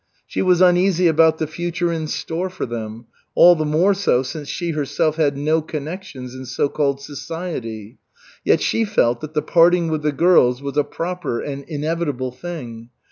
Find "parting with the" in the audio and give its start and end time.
9.43-10.11